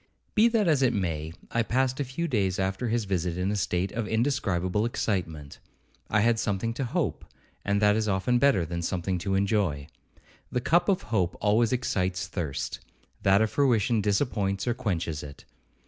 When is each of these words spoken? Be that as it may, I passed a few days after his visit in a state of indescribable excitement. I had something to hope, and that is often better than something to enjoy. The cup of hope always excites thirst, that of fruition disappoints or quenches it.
Be 0.33 0.47
that 0.47 0.67
as 0.67 0.81
it 0.81 0.93
may, 0.95 1.31
I 1.51 1.61
passed 1.61 1.99
a 1.99 2.03
few 2.03 2.27
days 2.27 2.57
after 2.57 2.87
his 2.89 3.05
visit 3.05 3.37
in 3.37 3.51
a 3.51 3.55
state 3.55 3.91
of 3.91 4.07
indescribable 4.07 4.83
excitement. 4.83 5.59
I 6.09 6.21
had 6.21 6.39
something 6.39 6.73
to 6.73 6.85
hope, 6.85 7.23
and 7.63 7.79
that 7.83 7.95
is 7.95 8.07
often 8.09 8.39
better 8.39 8.65
than 8.65 8.81
something 8.81 9.19
to 9.19 9.35
enjoy. 9.35 9.85
The 10.51 10.59
cup 10.59 10.89
of 10.89 11.03
hope 11.13 11.37
always 11.39 11.71
excites 11.71 12.25
thirst, 12.25 12.79
that 13.21 13.43
of 13.43 13.51
fruition 13.51 14.01
disappoints 14.01 14.65
or 14.67 14.73
quenches 14.73 15.21
it. 15.21 15.45